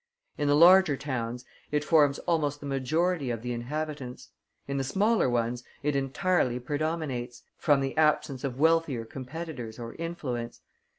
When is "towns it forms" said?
0.97-2.17